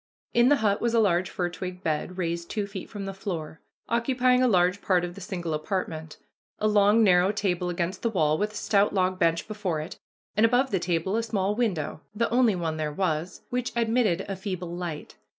In 0.33 0.49
the 0.49 0.55
hut 0.65 0.81
was 0.81 0.95
a 0.95 0.99
large 0.99 1.29
fir 1.29 1.47
twig 1.49 1.83
bed, 1.83 2.17
raised 2.17 2.49
two 2.49 2.65
feet 2.65 2.89
from 2.89 3.05
the 3.05 3.13
floor, 3.13 3.61
occupying 3.87 4.41
a 4.41 4.47
large 4.47 4.81
part 4.81 5.05
of 5.05 5.13
the 5.13 5.21
single 5.21 5.53
apartment, 5.53 6.17
a 6.57 6.67
long 6.67 7.03
narrow 7.03 7.31
table 7.31 7.69
against 7.69 8.01
the 8.01 8.09
wall, 8.09 8.35
with 8.35 8.53
a 8.53 8.55
stout 8.55 8.95
log 8.95 9.19
bench 9.19 9.47
before 9.47 9.79
it, 9.79 9.99
and 10.35 10.43
above 10.43 10.71
the 10.71 10.79
table 10.79 11.15
a 11.17 11.21
small 11.21 11.53
window, 11.53 12.01
the 12.15 12.27
only 12.31 12.55
one 12.55 12.77
there 12.77 12.91
was, 12.91 13.41
which 13.51 13.71
admitted 13.75 14.25
a 14.27 14.35
feeble 14.35 14.75
light. 14.75 15.17